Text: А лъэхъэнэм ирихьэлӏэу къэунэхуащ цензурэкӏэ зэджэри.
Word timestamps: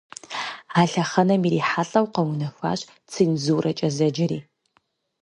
А 0.79 0.81
лъэхъэнэм 0.89 1.41
ирихьэлӏэу 1.47 2.07
къэунэхуащ 2.13 2.79
цензурэкӏэ 3.11 3.89
зэджэри. 3.95 4.39